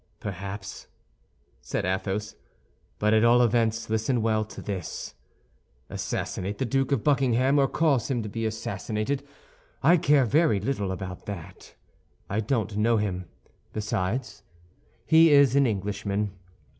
"Perhaps," 0.19 0.87
said 1.61 1.85
Athos; 1.85 2.33
"But 2.97 3.13
at 3.13 3.23
all 3.23 3.43
events 3.43 3.87
listen 3.87 4.23
well 4.23 4.43
to 4.43 4.59
this. 4.59 5.13
Assassinate 5.91 6.57
the 6.57 6.65
Duke 6.65 6.91
of 6.91 7.03
Buckingham, 7.03 7.59
or 7.59 7.67
cause 7.67 8.09
him 8.09 8.23
to 8.23 8.27
be 8.29 8.47
assassinated—I 8.47 9.97
care 9.97 10.25
very 10.25 10.59
little 10.59 10.91
about 10.91 11.27
that! 11.27 11.75
I 12.31 12.39
don't 12.39 12.77
know 12.77 12.97
him. 12.97 13.25
Besides, 13.73 14.41
he 15.05 15.29
is 15.31 15.55
an 15.55 15.67
Englishman. 15.67 16.31